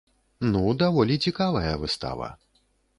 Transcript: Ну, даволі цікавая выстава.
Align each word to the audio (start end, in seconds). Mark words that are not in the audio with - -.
Ну, 0.55 0.63
даволі 0.81 1.19
цікавая 1.27 1.77
выстава. 1.85 2.35